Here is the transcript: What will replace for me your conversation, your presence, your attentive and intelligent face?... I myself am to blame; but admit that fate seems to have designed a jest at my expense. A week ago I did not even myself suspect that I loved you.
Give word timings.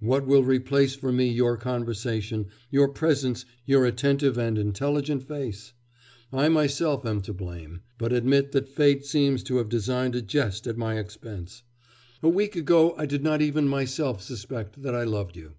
What 0.00 0.26
will 0.26 0.42
replace 0.44 0.94
for 0.94 1.12
me 1.12 1.28
your 1.28 1.58
conversation, 1.58 2.46
your 2.70 2.88
presence, 2.88 3.44
your 3.66 3.84
attentive 3.84 4.38
and 4.38 4.56
intelligent 4.56 5.24
face?... 5.28 5.74
I 6.32 6.48
myself 6.48 7.04
am 7.04 7.20
to 7.20 7.34
blame; 7.34 7.82
but 7.98 8.10
admit 8.10 8.52
that 8.52 8.66
fate 8.70 9.04
seems 9.04 9.42
to 9.42 9.58
have 9.58 9.68
designed 9.68 10.14
a 10.14 10.22
jest 10.22 10.66
at 10.66 10.78
my 10.78 10.98
expense. 10.98 11.64
A 12.22 12.30
week 12.30 12.56
ago 12.56 12.94
I 12.96 13.04
did 13.04 13.22
not 13.22 13.42
even 13.42 13.68
myself 13.68 14.22
suspect 14.22 14.80
that 14.80 14.94
I 14.94 15.04
loved 15.04 15.36
you. 15.36 15.52